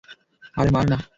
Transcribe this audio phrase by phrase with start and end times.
[0.57, 0.97] আরে, মার না।